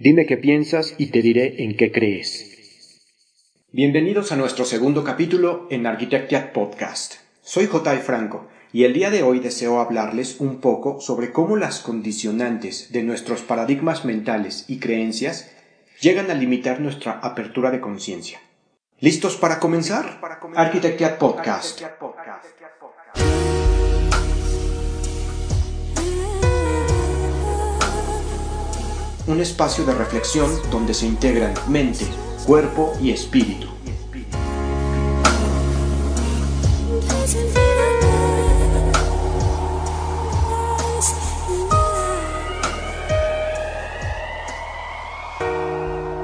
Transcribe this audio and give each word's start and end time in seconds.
Dime 0.00 0.24
qué 0.24 0.38
piensas 0.38 0.94
y 0.96 1.08
te 1.08 1.20
diré 1.20 1.62
en 1.62 1.76
qué 1.76 1.92
crees. 1.92 3.04
Bienvenidos 3.70 4.32
a 4.32 4.36
nuestro 4.36 4.64
segundo 4.64 5.04
capítulo 5.04 5.66
en 5.70 5.86
Architectia 5.86 6.54
Podcast. 6.54 7.16
Soy 7.42 7.66
J. 7.66 7.98
Franco 7.98 8.48
y 8.72 8.84
el 8.84 8.94
día 8.94 9.10
de 9.10 9.22
hoy 9.22 9.40
deseo 9.40 9.78
hablarles 9.78 10.40
un 10.40 10.62
poco 10.62 11.02
sobre 11.02 11.32
cómo 11.32 11.58
las 11.58 11.80
condicionantes 11.80 12.90
de 12.92 13.02
nuestros 13.02 13.42
paradigmas 13.42 14.06
mentales 14.06 14.64
y 14.68 14.78
creencias 14.78 15.52
llegan 16.00 16.30
a 16.30 16.34
limitar 16.34 16.80
nuestra 16.80 17.18
apertura 17.18 17.70
de 17.70 17.82
conciencia. 17.82 18.40
¿Listos 19.00 19.36
para 19.36 19.60
comenzar? 19.60 20.18
Architectia 20.56 21.18
Podcast. 21.18 21.82
Un 29.26 29.40
espacio 29.40 29.84
de 29.84 29.94
reflexión 29.94 30.50
donde 30.70 30.94
se 30.94 31.06
integran 31.06 31.54
mente, 31.68 32.06
cuerpo 32.46 32.92
y 33.00 33.10
espíritu. 33.10 33.68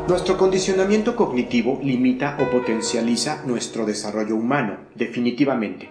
Nuestro 0.09 0.39
condicionamiento 0.39 1.17
cognitivo 1.17 1.81
limita 1.83 2.39
o 2.41 2.51
potencializa 2.51 3.43
nuestro 3.45 3.85
desarrollo 3.85 4.37
humano, 4.37 4.79
definitivamente. 4.95 5.91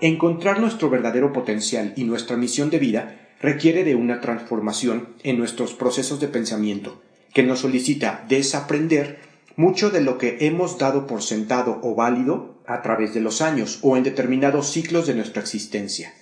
Encontrar 0.00 0.60
nuestro 0.60 0.90
verdadero 0.90 1.32
potencial 1.32 1.94
y 1.96 2.04
nuestra 2.04 2.36
misión 2.36 2.70
de 2.70 2.78
vida 2.78 3.25
requiere 3.46 3.84
de 3.84 3.94
una 3.94 4.20
transformación 4.20 5.10
en 5.22 5.38
nuestros 5.38 5.72
procesos 5.72 6.18
de 6.18 6.26
pensamiento, 6.26 7.00
que 7.32 7.44
nos 7.44 7.60
solicita 7.60 8.24
desaprender 8.28 9.20
mucho 9.54 9.90
de 9.90 10.00
lo 10.00 10.18
que 10.18 10.38
hemos 10.40 10.78
dado 10.78 11.06
por 11.06 11.22
sentado 11.22 11.78
o 11.84 11.94
válido 11.94 12.56
a 12.66 12.82
través 12.82 13.14
de 13.14 13.20
los 13.20 13.42
años 13.42 13.78
o 13.82 13.96
en 13.96 14.02
determinados 14.02 14.72
ciclos 14.72 15.06
de 15.06 15.14
nuestra 15.14 15.42
existencia. 15.42 16.12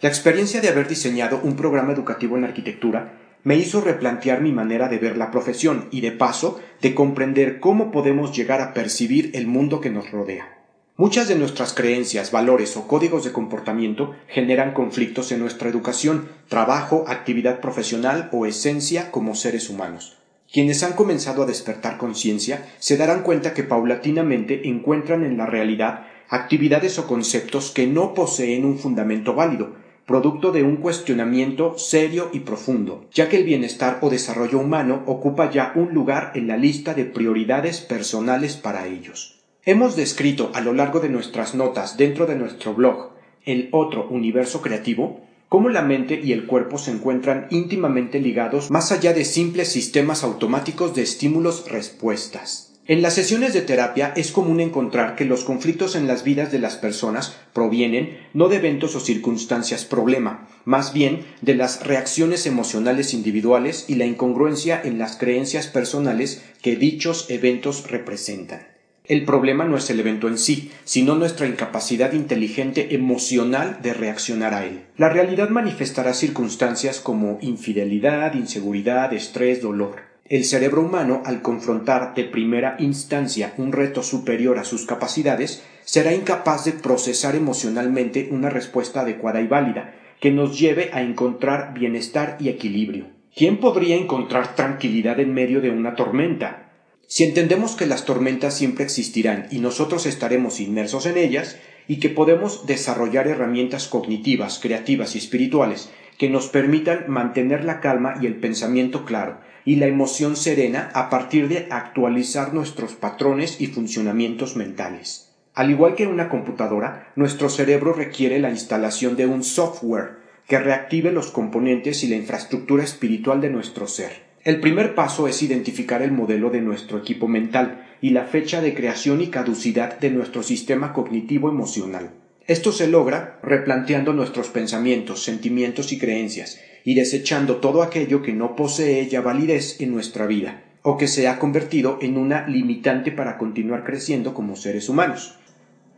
La 0.00 0.08
experiencia 0.08 0.60
de 0.60 0.68
haber 0.68 0.86
diseñado 0.86 1.40
un 1.42 1.56
programa 1.56 1.92
educativo 1.92 2.36
en 2.36 2.44
arquitectura 2.44 3.18
me 3.42 3.56
hizo 3.56 3.80
replantear 3.80 4.40
mi 4.40 4.52
manera 4.52 4.86
de 4.86 4.98
ver 4.98 5.16
la 5.16 5.32
profesión 5.32 5.88
y 5.90 6.00
de 6.00 6.12
paso 6.12 6.60
de 6.80 6.94
comprender 6.94 7.58
cómo 7.58 7.90
podemos 7.90 8.36
llegar 8.36 8.60
a 8.60 8.72
percibir 8.72 9.32
el 9.34 9.48
mundo 9.48 9.80
que 9.80 9.90
nos 9.90 10.12
rodea. 10.12 10.59
Muchas 11.00 11.28
de 11.28 11.34
nuestras 11.34 11.72
creencias, 11.72 12.30
valores 12.30 12.76
o 12.76 12.86
códigos 12.86 13.24
de 13.24 13.32
comportamiento 13.32 14.14
generan 14.28 14.74
conflictos 14.74 15.32
en 15.32 15.40
nuestra 15.40 15.70
educación, 15.70 16.28
trabajo, 16.46 17.06
actividad 17.08 17.60
profesional 17.60 18.28
o 18.32 18.44
esencia 18.44 19.10
como 19.10 19.34
seres 19.34 19.70
humanos. 19.70 20.18
Quienes 20.52 20.82
han 20.82 20.92
comenzado 20.92 21.42
a 21.42 21.46
despertar 21.46 21.96
conciencia 21.96 22.68
se 22.80 22.98
darán 22.98 23.22
cuenta 23.22 23.54
que 23.54 23.62
paulatinamente 23.62 24.68
encuentran 24.68 25.24
en 25.24 25.38
la 25.38 25.46
realidad 25.46 26.04
actividades 26.28 26.98
o 26.98 27.06
conceptos 27.06 27.70
que 27.70 27.86
no 27.86 28.12
poseen 28.12 28.66
un 28.66 28.78
fundamento 28.78 29.34
válido, 29.34 29.76
producto 30.04 30.52
de 30.52 30.64
un 30.64 30.76
cuestionamiento 30.76 31.78
serio 31.78 32.28
y 32.34 32.40
profundo, 32.40 33.06
ya 33.10 33.30
que 33.30 33.38
el 33.38 33.44
bienestar 33.44 34.00
o 34.02 34.10
desarrollo 34.10 34.58
humano 34.58 35.02
ocupa 35.06 35.50
ya 35.50 35.72
un 35.76 35.94
lugar 35.94 36.32
en 36.34 36.46
la 36.46 36.58
lista 36.58 36.92
de 36.92 37.06
prioridades 37.06 37.80
personales 37.80 38.58
para 38.58 38.86
ellos. 38.86 39.39
Hemos 39.66 39.94
descrito 39.94 40.50
a 40.54 40.62
lo 40.62 40.72
largo 40.72 41.00
de 41.00 41.10
nuestras 41.10 41.54
notas 41.54 41.98
dentro 41.98 42.24
de 42.24 42.34
nuestro 42.34 42.72
blog, 42.72 43.10
El 43.44 43.68
otro 43.72 44.08
universo 44.08 44.62
creativo, 44.62 45.20
cómo 45.50 45.68
la 45.68 45.82
mente 45.82 46.18
y 46.18 46.32
el 46.32 46.46
cuerpo 46.46 46.78
se 46.78 46.92
encuentran 46.92 47.46
íntimamente 47.50 48.20
ligados 48.20 48.70
más 48.70 48.90
allá 48.90 49.12
de 49.12 49.26
simples 49.26 49.68
sistemas 49.68 50.24
automáticos 50.24 50.94
de 50.94 51.02
estímulos-respuestas. 51.02 52.72
En 52.86 53.02
las 53.02 53.12
sesiones 53.12 53.52
de 53.52 53.60
terapia 53.60 54.14
es 54.16 54.32
común 54.32 54.60
encontrar 54.60 55.14
que 55.14 55.26
los 55.26 55.44
conflictos 55.44 55.94
en 55.94 56.06
las 56.06 56.24
vidas 56.24 56.50
de 56.50 56.58
las 56.58 56.76
personas 56.76 57.36
provienen 57.52 58.18
no 58.32 58.48
de 58.48 58.56
eventos 58.56 58.96
o 58.96 59.00
circunstancias 59.00 59.84
problema, 59.84 60.48
más 60.64 60.94
bien 60.94 61.26
de 61.42 61.54
las 61.54 61.86
reacciones 61.86 62.46
emocionales 62.46 63.12
individuales 63.12 63.84
y 63.88 63.96
la 63.96 64.06
incongruencia 64.06 64.80
en 64.82 64.98
las 64.98 65.16
creencias 65.16 65.66
personales 65.66 66.42
que 66.62 66.76
dichos 66.76 67.26
eventos 67.28 67.90
representan. 67.90 68.69
El 69.10 69.24
problema 69.24 69.64
no 69.64 69.76
es 69.76 69.90
el 69.90 69.98
evento 69.98 70.28
en 70.28 70.38
sí, 70.38 70.70
sino 70.84 71.16
nuestra 71.16 71.48
incapacidad 71.48 72.12
inteligente 72.12 72.94
emocional 72.94 73.78
de 73.82 73.92
reaccionar 73.92 74.54
a 74.54 74.64
él. 74.64 74.84
La 74.96 75.08
realidad 75.08 75.48
manifestará 75.48 76.14
circunstancias 76.14 77.00
como 77.00 77.38
infidelidad, 77.40 78.34
inseguridad, 78.34 79.12
estrés, 79.12 79.62
dolor. 79.62 79.96
El 80.26 80.44
cerebro 80.44 80.82
humano, 80.82 81.24
al 81.24 81.42
confrontar 81.42 82.14
de 82.14 82.22
primera 82.22 82.76
instancia 82.78 83.52
un 83.56 83.72
reto 83.72 84.04
superior 84.04 84.60
a 84.60 84.64
sus 84.64 84.86
capacidades, 84.86 85.64
será 85.84 86.14
incapaz 86.14 86.66
de 86.66 86.72
procesar 86.74 87.34
emocionalmente 87.34 88.28
una 88.30 88.48
respuesta 88.48 89.00
adecuada 89.00 89.40
y 89.40 89.48
válida, 89.48 89.92
que 90.20 90.30
nos 90.30 90.56
lleve 90.56 90.90
a 90.92 91.02
encontrar 91.02 91.74
bienestar 91.74 92.36
y 92.38 92.48
equilibrio. 92.48 93.06
¿Quién 93.34 93.56
podría 93.56 93.96
encontrar 93.96 94.54
tranquilidad 94.54 95.18
en 95.18 95.34
medio 95.34 95.60
de 95.60 95.70
una 95.70 95.96
tormenta? 95.96 96.69
Si 97.12 97.24
entendemos 97.24 97.74
que 97.74 97.86
las 97.86 98.04
tormentas 98.04 98.56
siempre 98.56 98.84
existirán 98.84 99.48
y 99.50 99.58
nosotros 99.58 100.06
estaremos 100.06 100.60
inmersos 100.60 101.06
en 101.06 101.16
ellas, 101.18 101.58
y 101.88 101.98
que 101.98 102.08
podemos 102.08 102.66
desarrollar 102.66 103.26
herramientas 103.26 103.88
cognitivas, 103.88 104.60
creativas 104.60 105.16
y 105.16 105.18
espirituales 105.18 105.90
que 106.18 106.30
nos 106.30 106.46
permitan 106.46 107.06
mantener 107.08 107.64
la 107.64 107.80
calma 107.80 108.14
y 108.22 108.26
el 108.26 108.36
pensamiento 108.36 109.04
claro 109.04 109.40
y 109.64 109.74
la 109.74 109.86
emoción 109.86 110.36
serena 110.36 110.92
a 110.94 111.10
partir 111.10 111.48
de 111.48 111.66
actualizar 111.72 112.54
nuestros 112.54 112.92
patrones 112.92 113.60
y 113.60 113.66
funcionamientos 113.66 114.54
mentales. 114.54 115.34
Al 115.52 115.72
igual 115.72 115.96
que 115.96 116.06
una 116.06 116.28
computadora, 116.28 117.10
nuestro 117.16 117.48
cerebro 117.48 117.92
requiere 117.92 118.38
la 118.38 118.50
instalación 118.50 119.16
de 119.16 119.26
un 119.26 119.42
software 119.42 120.18
que 120.46 120.60
reactive 120.60 121.10
los 121.10 121.32
componentes 121.32 122.04
y 122.04 122.06
la 122.06 122.14
infraestructura 122.14 122.84
espiritual 122.84 123.40
de 123.40 123.50
nuestro 123.50 123.88
ser. 123.88 124.29
El 124.42 124.58
primer 124.60 124.94
paso 124.94 125.28
es 125.28 125.42
identificar 125.42 126.00
el 126.00 126.12
modelo 126.12 126.48
de 126.48 126.62
nuestro 126.62 126.96
equipo 126.96 127.28
mental 127.28 127.86
y 128.00 128.10
la 128.10 128.24
fecha 128.24 128.62
de 128.62 128.72
creación 128.72 129.20
y 129.20 129.26
caducidad 129.26 129.98
de 130.00 130.08
nuestro 130.08 130.42
sistema 130.42 130.94
cognitivo 130.94 131.50
emocional. 131.50 132.12
Esto 132.46 132.72
se 132.72 132.86
logra 132.86 133.38
replanteando 133.42 134.14
nuestros 134.14 134.48
pensamientos, 134.48 135.22
sentimientos 135.22 135.92
y 135.92 135.98
creencias, 135.98 136.58
y 136.84 136.94
desechando 136.94 137.56
todo 137.56 137.82
aquello 137.82 138.22
que 138.22 138.32
no 138.32 138.56
posee 138.56 139.06
ya 139.08 139.20
validez 139.20 139.78
en 139.78 139.92
nuestra 139.92 140.26
vida, 140.26 140.64
o 140.80 140.96
que 140.96 141.06
se 141.06 141.28
ha 141.28 141.38
convertido 141.38 141.98
en 142.00 142.16
una 142.16 142.48
limitante 142.48 143.12
para 143.12 143.36
continuar 143.36 143.84
creciendo 143.84 144.32
como 144.32 144.56
seres 144.56 144.88
humanos. 144.88 145.38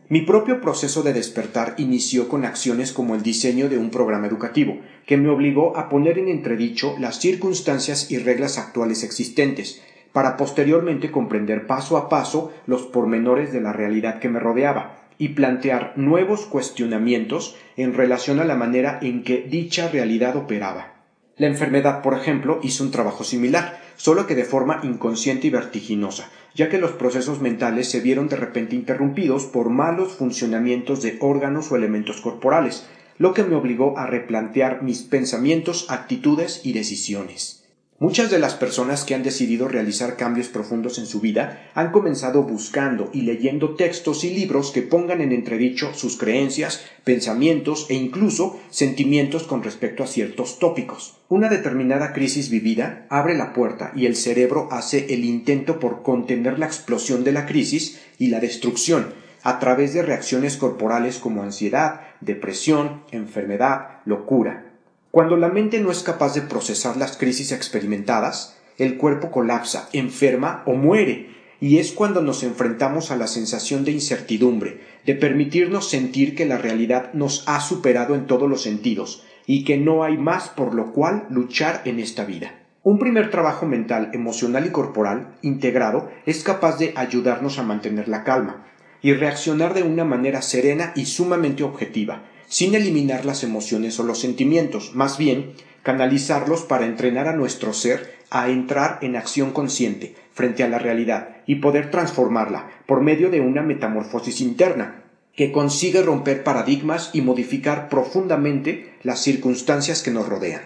Mi 0.09 0.21
propio 0.21 0.59
proceso 0.59 1.01
de 1.01 1.13
despertar 1.13 1.75
inició 1.77 2.27
con 2.27 2.43
acciones 2.43 2.91
como 2.91 3.15
el 3.15 3.23
diseño 3.23 3.69
de 3.69 3.77
un 3.77 3.89
programa 3.89 4.27
educativo, 4.27 4.79
que 5.05 5.17
me 5.17 5.29
obligó 5.29 5.77
a 5.77 5.87
poner 5.89 6.19
en 6.19 6.27
entredicho 6.27 6.95
las 6.99 7.19
circunstancias 7.19 8.11
y 8.11 8.17
reglas 8.17 8.57
actuales 8.57 9.03
existentes, 9.03 9.81
para 10.11 10.37
posteriormente 10.37 11.09
comprender 11.09 11.67
paso 11.67 11.97
a 11.97 12.09
paso 12.09 12.53
los 12.67 12.83
pormenores 12.83 13.51
de 13.53 13.61
la 13.61 13.73
realidad 13.73 14.19
que 14.19 14.29
me 14.29 14.39
rodeaba 14.39 14.97
y 15.17 15.29
plantear 15.29 15.93
nuevos 15.95 16.45
cuestionamientos 16.45 17.55
en 17.77 17.93
relación 17.93 18.39
a 18.39 18.45
la 18.45 18.55
manera 18.55 18.99
en 19.01 19.23
que 19.23 19.41
dicha 19.41 19.89
realidad 19.89 20.35
operaba. 20.35 20.93
La 21.37 21.47
enfermedad, 21.47 22.01
por 22.01 22.13
ejemplo, 22.13 22.59
hizo 22.61 22.83
un 22.83 22.91
trabajo 22.91 23.23
similar, 23.23 23.79
solo 23.95 24.27
que 24.27 24.35
de 24.35 24.45
forma 24.45 24.79
inconsciente 24.83 25.47
y 25.47 25.49
vertiginosa, 25.49 26.29
ya 26.55 26.69
que 26.69 26.77
los 26.77 26.91
procesos 26.91 27.41
mentales 27.41 27.89
se 27.89 28.01
vieron 28.01 28.29
de 28.29 28.35
repente 28.35 28.75
interrumpidos 28.75 29.45
por 29.45 29.69
malos 29.69 30.13
funcionamientos 30.13 31.01
de 31.01 31.17
órganos 31.21 31.71
o 31.71 31.75
elementos 31.75 32.21
corporales, 32.21 32.85
lo 33.17 33.33
que 33.33 33.43
me 33.43 33.55
obligó 33.55 33.97
a 33.97 34.07
replantear 34.07 34.83
mis 34.83 35.01
pensamientos, 35.01 35.87
actitudes 35.89 36.61
y 36.63 36.73
decisiones. 36.73 37.62
Muchas 38.03 38.29
de 38.29 38.37
las 38.37 38.55
personas 38.55 39.05
que 39.05 39.15
han 39.15 39.23
decidido 39.23 39.69
realizar 39.69 40.17
cambios 40.17 40.49
profundos 40.49 40.99
en 40.99 41.05
su 41.05 41.21
vida 41.21 41.71
han 41.73 41.93
comenzado 41.93 42.43
buscando 42.43 43.09
y 43.13 43.21
leyendo 43.21 43.75
textos 43.75 44.25
y 44.25 44.31
libros 44.31 44.71
que 44.71 44.81
pongan 44.81 45.21
en 45.21 45.31
entredicho 45.31 45.93
sus 45.93 46.17
creencias, 46.17 46.83
pensamientos 47.05 47.85
e 47.89 47.93
incluso 47.93 48.59
sentimientos 48.71 49.43
con 49.43 49.63
respecto 49.63 50.03
a 50.03 50.07
ciertos 50.07 50.59
tópicos. 50.59 51.15
Una 51.29 51.47
determinada 51.47 52.11
crisis 52.11 52.49
vivida 52.49 53.07
abre 53.09 53.37
la 53.37 53.53
puerta 53.53 53.93
y 53.95 54.05
el 54.05 54.17
cerebro 54.17 54.67
hace 54.69 55.13
el 55.13 55.23
intento 55.23 55.79
por 55.79 56.03
contener 56.03 56.59
la 56.59 56.65
explosión 56.65 57.23
de 57.23 57.31
la 57.31 57.45
crisis 57.45 58.01
y 58.19 58.27
la 58.27 58.41
destrucción 58.41 59.13
a 59.43 59.59
través 59.59 59.93
de 59.93 60.01
reacciones 60.01 60.57
corporales 60.57 61.19
como 61.19 61.41
ansiedad, 61.41 62.01
depresión, 62.19 63.03
enfermedad, 63.11 64.01
locura. 64.03 64.72
Cuando 65.13 65.37
la 65.37 65.49
mente 65.49 65.79
no 65.79 65.91
es 65.91 66.01
capaz 66.01 66.33
de 66.33 66.41
procesar 66.41 66.97
las 66.97 67.17
crisis 67.17 67.51
experimentadas, 67.51 68.57
el 68.79 68.97
cuerpo 68.97 69.29
colapsa, 69.29 69.87
enferma 69.93 70.63
o 70.65 70.73
muere, 70.73 71.29
y 71.61 71.77
es 71.77 71.91
cuando 71.91 72.23
nos 72.23 72.41
enfrentamos 72.41 73.11
a 73.11 73.15
la 73.15 73.27
sensación 73.27 73.85
de 73.85 73.91
incertidumbre, 73.91 74.81
de 75.05 75.13
permitirnos 75.13 75.87
sentir 75.87 76.33
que 76.33 76.47
la 76.47 76.57
realidad 76.57 77.13
nos 77.13 77.47
ha 77.47 77.61
superado 77.61 78.15
en 78.15 78.25
todos 78.25 78.49
los 78.49 78.63
sentidos, 78.63 79.23
y 79.45 79.65
que 79.65 79.77
no 79.77 80.03
hay 80.03 80.17
más 80.17 80.49
por 80.49 80.73
lo 80.73 80.93
cual 80.93 81.27
luchar 81.29 81.83
en 81.85 81.99
esta 81.99 82.25
vida. 82.25 82.63
Un 82.81 82.97
primer 82.97 83.29
trabajo 83.29 83.67
mental, 83.67 84.09
emocional 84.13 84.65
y 84.65 84.71
corporal 84.71 85.37
integrado 85.43 86.09
es 86.25 86.43
capaz 86.43 86.79
de 86.79 86.91
ayudarnos 86.95 87.59
a 87.59 87.63
mantener 87.63 88.07
la 88.07 88.23
calma 88.23 88.65
y 89.03 89.13
reaccionar 89.13 89.75
de 89.75 89.83
una 89.83 90.05
manera 90.05 90.41
serena 90.41 90.91
y 90.95 91.05
sumamente 91.05 91.61
objetiva, 91.61 92.23
sin 92.53 92.75
eliminar 92.75 93.25
las 93.25 93.43
emociones 93.43 93.99
o 93.99 94.03
los 94.03 94.19
sentimientos, 94.19 94.93
más 94.93 95.17
bien 95.17 95.53
canalizarlos 95.81 96.61
para 96.61 96.85
entrenar 96.85 97.27
a 97.27 97.35
nuestro 97.35 97.73
ser 97.73 98.13
a 98.29 98.47
entrar 98.47 98.99
en 99.01 99.15
acción 99.15 99.49
consciente 99.49 100.15
frente 100.33 100.63
a 100.63 100.69
la 100.69 100.77
realidad 100.77 101.37
y 101.47 101.55
poder 101.55 101.89
transformarla 101.89 102.69
por 102.85 103.01
medio 103.01 103.31
de 103.31 103.41
una 103.41 103.63
metamorfosis 103.63 104.39
interna 104.39 105.01
que 105.35 105.51
consigue 105.51 106.03
romper 106.03 106.43
paradigmas 106.43 107.09
y 107.11 107.21
modificar 107.21 107.89
profundamente 107.89 108.93
las 109.01 109.23
circunstancias 109.23 110.03
que 110.03 110.11
nos 110.11 110.29
rodean. 110.29 110.61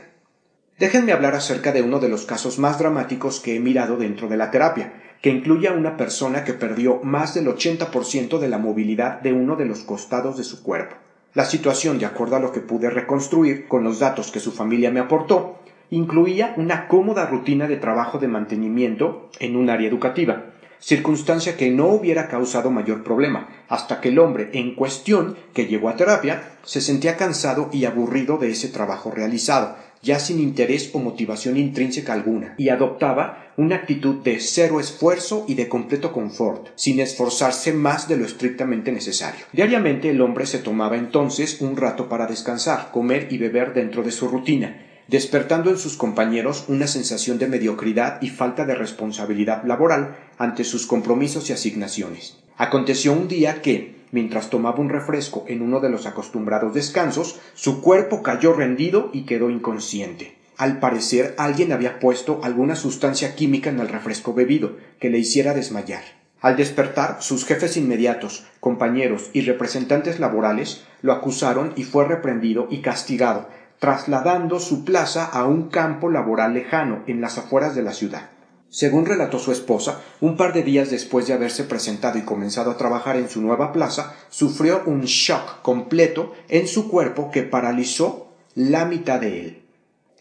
Déjenme 0.80 1.14
hablar 1.14 1.36
acerca 1.36 1.72
de 1.72 1.84
uno 1.84 2.00
de 2.02 2.10
los 2.10 2.26
casos 2.26 2.60
más 2.60 2.80
dramáticos 2.80 3.40
que 3.40 3.56
he 3.56 3.62
mirado 3.62 3.96
dentro 3.96 4.28
de 4.28 4.36
la 4.36 4.52
terapia, 4.52 4.92
que 5.22 5.30
incluye 5.30 5.70
a 5.70 5.74
una 5.74 5.96
persona 5.96 6.44
que 6.44 6.52
perdió 6.52 7.00
más 7.02 7.34
del 7.34 7.48
80% 7.48 8.40
de 8.40 8.50
la 8.50 8.58
movilidad 8.58 9.22
de 9.22 9.32
uno 9.32 9.56
de 9.56 9.64
los 9.64 9.80
costados 9.80 10.36
de 10.36 10.44
su 10.44 10.64
cuerpo. 10.64 10.98
La 11.38 11.46
situación, 11.46 12.00
de 12.00 12.08
acuerdo 12.08 12.36
a 12.36 12.40
lo 12.40 12.52
que 12.52 12.62
pude 12.62 12.90
reconstruir 12.90 13.68
con 13.68 13.84
los 13.84 14.00
datos 14.00 14.32
que 14.32 14.40
su 14.40 14.52
familia 14.52 14.90
me 14.90 15.00
aportó, 15.00 15.60
incluía 15.92 16.56
una 16.58 16.88
cómoda 16.88 17.28
rutina 17.28 17.68
de 17.68 17.78
trabajo 17.78 18.18
de 18.18 18.28
mantenimiento 18.28 19.30
en 19.38 19.56
un 19.56 19.70
área 19.70 19.88
educativa, 19.88 20.46
circunstancia 20.80 21.56
que 21.56 21.70
no 21.70 21.90
hubiera 21.90 22.28
causado 22.28 22.72
mayor 22.72 23.04
problema, 23.04 23.50
hasta 23.70 24.02
que 24.02 24.10
el 24.10 24.18
hombre 24.18 24.50
en 24.54 24.74
cuestión, 24.74 25.38
que 25.54 25.68
llegó 25.68 25.90
a 25.90 25.96
terapia, 25.96 26.58
se 26.64 26.82
sentía 26.82 27.18
cansado 27.18 27.70
y 27.72 27.86
aburrido 27.86 28.40
de 28.40 28.50
ese 28.50 28.70
trabajo 28.70 29.12
realizado, 29.12 29.76
ya 30.02 30.20
sin 30.20 30.40
interés 30.40 30.92
o 30.94 31.00
motivación 31.00 31.58
intrínseca 31.58 32.14
alguna, 32.14 32.56
y 32.58 32.70
adoptaba 32.70 33.52
una 33.58 33.78
actitud 33.78 34.24
de 34.24 34.40
cero 34.40 34.80
esfuerzo 34.80 35.46
y 35.48 35.56
de 35.56 35.68
completo 35.68 36.14
confort, 36.14 36.68
sin 36.76 37.00
esforzarse 37.00 37.74
más 37.74 38.08
de 38.08 38.18
lo 38.18 38.26
estrictamente 38.26 38.92
necesario. 38.92 39.46
Diariamente 39.52 40.10
el 40.10 40.22
hombre 40.22 40.46
se 40.46 40.60
tomaba 40.60 40.96
entonces 40.98 41.60
un 41.62 41.76
rato 41.76 42.08
para 42.08 42.28
descansar, 42.28 42.92
comer 42.92 43.28
y 43.32 43.38
beber 43.38 43.74
dentro 43.74 44.04
de 44.04 44.12
su 44.12 44.28
rutina, 44.28 44.84
despertando 45.08 45.70
en 45.70 45.78
sus 45.78 45.98
compañeros 45.98 46.66
una 46.68 46.88
sensación 46.88 47.40
de 47.40 47.48
mediocridad 47.48 48.22
y 48.22 48.30
falta 48.30 48.66
de 48.66 48.76
responsabilidad 48.76 49.64
laboral 49.64 50.18
ante 50.38 50.64
sus 50.64 50.86
compromisos 50.86 51.50
y 51.50 51.54
asignaciones. 51.54 52.38
Aconteció 52.58 53.14
un 53.14 53.28
día 53.28 53.62
que, 53.62 53.97
mientras 54.12 54.50
tomaba 54.50 54.80
un 54.80 54.90
refresco 54.90 55.46
en 55.48 55.62
uno 55.62 55.80
de 55.80 55.90
los 55.90 56.06
acostumbrados 56.06 56.74
descansos, 56.74 57.40
su 57.54 57.82
cuerpo 57.82 58.24
cayó 58.24 58.54
rendido 58.54 59.10
y 59.14 59.26
quedó 59.26 59.50
inconsciente. 59.50 60.38
Al 60.58 60.80
parecer 60.80 61.36
alguien 61.38 61.72
había 61.72 62.00
puesto 62.00 62.40
alguna 62.44 62.76
sustancia 62.76 63.36
química 63.36 63.70
en 63.70 63.80
el 63.80 63.90
refresco 63.90 64.34
bebido 64.34 64.78
que 65.00 65.10
le 65.10 65.20
hiciera 65.20 65.54
desmayar. 65.54 66.04
Al 66.42 66.56
despertar, 66.56 67.18
sus 67.22 67.46
jefes 67.46 67.78
inmediatos, 67.78 68.46
compañeros 68.60 69.30
y 69.34 69.42
representantes 69.42 70.20
laborales 70.20 70.84
lo 71.02 71.14
acusaron 71.14 71.74
y 71.76 71.84
fue 71.84 72.06
reprendido 72.06 72.68
y 72.70 72.82
castigado, 72.82 73.50
trasladando 73.80 74.60
su 74.60 74.86
plaza 74.86 75.26
a 75.26 75.46
un 75.46 75.70
campo 75.70 76.10
laboral 76.10 76.54
lejano 76.54 77.04
en 77.08 77.22
las 77.22 77.38
afueras 77.38 77.76
de 77.76 77.84
la 77.84 77.94
ciudad. 77.94 78.30
Según 78.70 79.06
relató 79.06 79.40
su 79.40 79.52
esposa, 79.52 80.02
un 80.20 80.36
par 80.36 80.54
de 80.54 80.64
días 80.64 80.92
después 80.92 81.26
de 81.28 81.34
haberse 81.34 81.64
presentado 81.64 82.18
y 82.18 82.24
comenzado 82.24 82.72
a 82.72 82.78
trabajar 82.78 83.16
en 83.16 83.30
su 83.30 83.42
nueva 83.42 83.72
plaza, 83.72 84.16
sufrió 84.30 84.84
un 84.86 85.04
shock 85.04 85.62
completo 85.62 86.34
en 86.50 86.68
su 86.68 86.90
cuerpo 86.90 87.32
que 87.32 87.44
paralizó 87.44 88.28
la 88.56 88.86
mitad 88.86 89.22
de 89.22 89.40
él. 89.40 89.62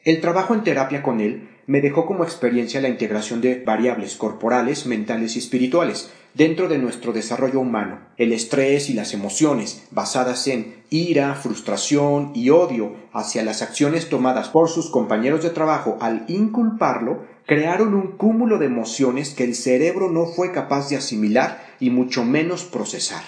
El 0.04 0.20
trabajo 0.20 0.54
en 0.54 0.62
terapia 0.62 1.02
con 1.02 1.20
él 1.20 1.48
me 1.66 1.80
dejó 1.80 2.06
como 2.06 2.22
experiencia 2.22 2.80
la 2.80 2.88
integración 2.88 3.40
de 3.40 3.62
variables 3.64 4.14
corporales, 4.14 4.86
mentales 4.86 5.34
y 5.34 5.40
espirituales 5.40 6.10
dentro 6.34 6.68
de 6.68 6.78
nuestro 6.78 7.12
desarrollo 7.12 7.58
humano. 7.58 7.98
El 8.16 8.32
estrés 8.32 8.88
y 8.88 8.92
las 8.94 9.14
emociones 9.14 9.84
basadas 9.90 10.46
en 10.46 10.76
ira, 10.90 11.34
frustración 11.34 12.30
y 12.34 12.50
odio 12.50 12.94
hacia 13.12 13.42
las 13.42 13.62
acciones 13.62 14.08
tomadas 14.08 14.48
por 14.48 14.68
sus 14.68 14.90
compañeros 14.90 15.42
de 15.42 15.50
trabajo 15.50 15.96
al 16.00 16.24
inculparlo 16.28 17.24
crearon 17.46 17.94
un 17.94 18.12
cúmulo 18.12 18.58
de 18.58 18.66
emociones 18.66 19.30
que 19.30 19.44
el 19.44 19.54
cerebro 19.54 20.10
no 20.10 20.26
fue 20.26 20.52
capaz 20.52 20.90
de 20.90 20.96
asimilar 20.96 21.64
y 21.78 21.90
mucho 21.90 22.24
menos 22.24 22.64
procesar. 22.64 23.22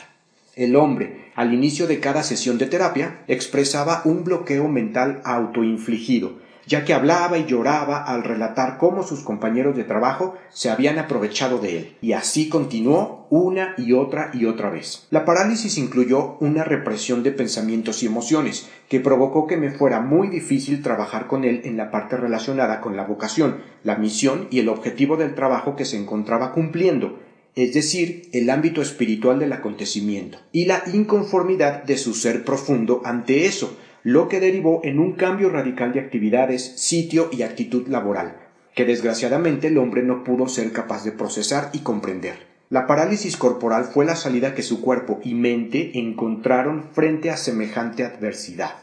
El 0.56 0.74
hombre, 0.74 1.30
al 1.36 1.54
inicio 1.54 1.86
de 1.86 2.00
cada 2.00 2.24
sesión 2.24 2.58
de 2.58 2.66
terapia, 2.66 3.20
expresaba 3.28 4.02
un 4.04 4.24
bloqueo 4.24 4.66
mental 4.66 5.22
autoinfligido, 5.24 6.32
ya 6.68 6.84
que 6.84 6.92
hablaba 6.92 7.38
y 7.38 7.46
lloraba 7.46 8.04
al 8.04 8.22
relatar 8.22 8.76
cómo 8.76 9.02
sus 9.02 9.20
compañeros 9.20 9.74
de 9.74 9.84
trabajo 9.84 10.36
se 10.50 10.68
habían 10.68 10.98
aprovechado 10.98 11.58
de 11.58 11.78
él, 11.78 11.96
y 12.02 12.12
así 12.12 12.50
continuó 12.50 13.26
una 13.30 13.74
y 13.78 13.94
otra 13.94 14.30
y 14.34 14.44
otra 14.44 14.68
vez. 14.68 15.06
La 15.10 15.24
parálisis 15.24 15.78
incluyó 15.78 16.36
una 16.40 16.64
represión 16.64 17.22
de 17.22 17.32
pensamientos 17.32 18.02
y 18.02 18.06
emociones, 18.06 18.68
que 18.88 19.00
provocó 19.00 19.46
que 19.46 19.56
me 19.56 19.70
fuera 19.70 20.00
muy 20.00 20.28
difícil 20.28 20.82
trabajar 20.82 21.26
con 21.26 21.44
él 21.44 21.62
en 21.64 21.78
la 21.78 21.90
parte 21.90 22.16
relacionada 22.16 22.82
con 22.82 22.96
la 22.96 23.04
vocación, 23.04 23.62
la 23.82 23.96
misión 23.96 24.46
y 24.50 24.58
el 24.58 24.68
objetivo 24.68 25.16
del 25.16 25.34
trabajo 25.34 25.74
que 25.74 25.86
se 25.86 25.96
encontraba 25.96 26.52
cumpliendo, 26.52 27.18
es 27.54 27.72
decir, 27.72 28.28
el 28.32 28.50
ámbito 28.50 28.82
espiritual 28.82 29.38
del 29.38 29.52
acontecimiento, 29.52 30.38
y 30.52 30.66
la 30.66 30.82
inconformidad 30.92 31.82
de 31.82 31.96
su 31.96 32.14
ser 32.14 32.44
profundo 32.44 33.00
ante 33.04 33.46
eso, 33.46 33.76
lo 34.02 34.28
que 34.28 34.40
derivó 34.40 34.80
en 34.84 34.98
un 34.98 35.12
cambio 35.12 35.50
radical 35.50 35.92
de 35.92 36.00
actividades, 36.00 36.80
sitio 36.80 37.28
y 37.32 37.42
actitud 37.42 37.88
laboral, 37.88 38.36
que 38.74 38.84
desgraciadamente 38.84 39.68
el 39.68 39.78
hombre 39.78 40.02
no 40.02 40.24
pudo 40.24 40.48
ser 40.48 40.72
capaz 40.72 41.04
de 41.04 41.12
procesar 41.12 41.70
y 41.72 41.80
comprender. 41.80 42.46
La 42.70 42.86
parálisis 42.86 43.36
corporal 43.36 43.84
fue 43.84 44.04
la 44.04 44.14
salida 44.14 44.54
que 44.54 44.62
su 44.62 44.82
cuerpo 44.82 45.20
y 45.24 45.34
mente 45.34 45.98
encontraron 45.98 46.90
frente 46.92 47.30
a 47.30 47.36
semejante 47.36 48.04
adversidad. 48.04 48.74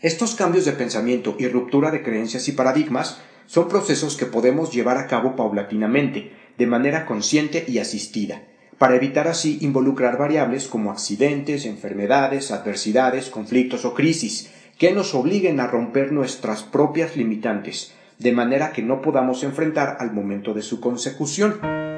Estos 0.00 0.34
cambios 0.34 0.64
de 0.64 0.72
pensamiento 0.72 1.34
y 1.38 1.48
ruptura 1.48 1.90
de 1.90 2.02
creencias 2.02 2.48
y 2.48 2.52
paradigmas 2.52 3.20
son 3.46 3.68
procesos 3.68 4.16
que 4.16 4.26
podemos 4.26 4.72
llevar 4.72 4.98
a 4.98 5.06
cabo 5.06 5.36
paulatinamente, 5.36 6.32
de 6.56 6.66
manera 6.66 7.06
consciente 7.06 7.64
y 7.66 7.78
asistida, 7.78 8.42
para 8.78 8.96
evitar 8.96 9.28
así 9.28 9.58
involucrar 9.60 10.18
variables 10.18 10.68
como 10.68 10.90
accidentes, 10.90 11.66
enfermedades, 11.66 12.50
adversidades, 12.50 13.30
conflictos 13.30 13.84
o 13.84 13.94
crisis, 13.94 14.50
que 14.78 14.92
nos 14.92 15.14
obliguen 15.14 15.60
a 15.60 15.66
romper 15.66 16.12
nuestras 16.12 16.62
propias 16.62 17.16
limitantes, 17.16 17.92
de 18.18 18.32
manera 18.32 18.72
que 18.72 18.82
no 18.82 19.00
podamos 19.00 19.42
enfrentar 19.44 19.96
al 20.00 20.12
momento 20.12 20.54
de 20.54 20.62
su 20.62 20.80
consecución. 20.80 21.93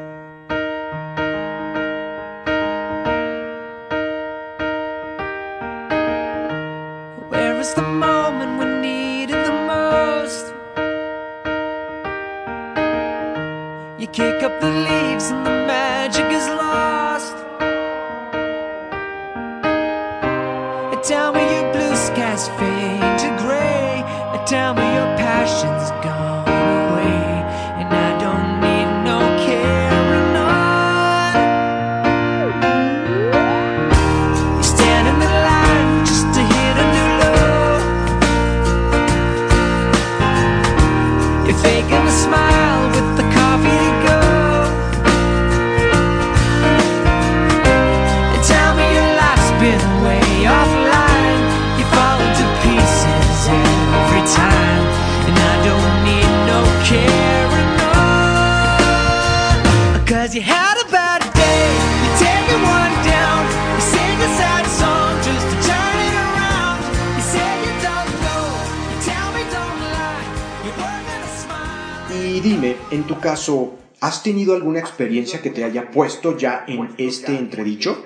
En 72.97 73.05
tu 73.05 73.21
caso, 73.21 73.79
¿has 74.01 74.23
tenido 74.23 74.55
alguna 74.55 74.81
experiencia 74.81 75.43
que 75.43 75.51
te 75.51 75.65
haya 75.65 75.91
puesto 75.91 76.37
ya 76.37 76.65
en 76.67 76.95
este 76.97 77.37
entredicho? 77.37 78.03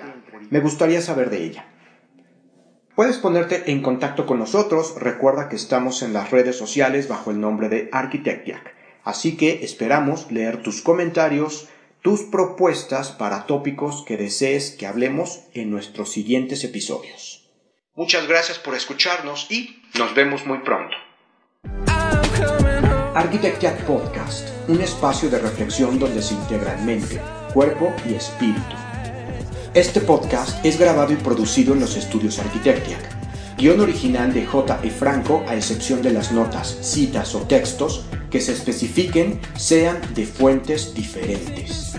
Me 0.49 0.59
gustaría 0.59 1.01
saber 1.01 1.29
de 1.29 1.45
ella. 1.45 1.65
Puedes 2.95 3.17
ponerte 3.17 3.71
en 3.71 3.81
contacto 3.81 4.25
con 4.25 4.37
nosotros, 4.37 4.95
recuerda 4.97 5.47
que 5.47 5.55
estamos 5.55 6.03
en 6.03 6.11
las 6.11 6.29
redes 6.29 6.57
sociales 6.57 7.07
bajo 7.07 7.31
el 7.31 7.39
nombre 7.39 7.69
de 7.69 7.89
Architect 7.93 8.49
Así 9.03 9.37
que 9.37 9.63
esperamos 9.63 10.29
leer 10.29 10.61
tus 10.61 10.81
comentarios, 10.81 11.69
tus 12.01 12.23
propuestas 12.23 13.11
para 13.11 13.45
tópicos 13.45 14.03
que 14.05 14.17
desees 14.17 14.71
que 14.71 14.87
hablemos 14.87 15.45
en 15.53 15.71
nuestros 15.71 16.11
siguientes 16.11 16.65
episodios. 16.65 17.49
Muchas 17.95 18.27
gracias 18.27 18.59
por 18.59 18.75
escucharnos 18.75 19.49
y 19.49 19.81
nos 19.97 20.13
vemos 20.13 20.45
muy 20.45 20.59
pronto. 20.59 20.95
Architecture 23.13 23.75
Podcast, 23.85 24.47
un 24.69 24.79
espacio 24.79 25.29
de 25.29 25.37
reflexión 25.37 25.99
donde 25.99 26.21
se 26.21 26.33
integran 26.33 26.85
mente, 26.85 27.19
cuerpo 27.53 27.93
y 28.07 28.13
espíritu. 28.13 28.61
Este 29.73 29.99
podcast 29.99 30.65
es 30.65 30.79
grabado 30.79 31.11
y 31.11 31.17
producido 31.17 31.73
en 31.73 31.81
los 31.81 31.97
estudios 31.97 32.39
Architectiac. 32.39 33.01
Guión 33.57 33.81
original 33.81 34.33
de 34.33 34.45
J. 34.45 34.79
E. 34.83 34.89
Franco, 34.89 35.43
a 35.49 35.55
excepción 35.55 36.01
de 36.01 36.11
las 36.11 36.31
notas, 36.31 36.77
citas 36.81 37.35
o 37.35 37.41
textos 37.41 38.05
que 38.29 38.39
se 38.39 38.53
especifiquen 38.53 39.41
sean 39.57 39.99
de 40.15 40.25
fuentes 40.25 40.93
diferentes. 40.93 41.93